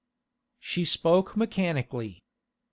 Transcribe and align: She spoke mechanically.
She 0.59 0.83
spoke 0.83 1.37
mechanically. 1.37 2.23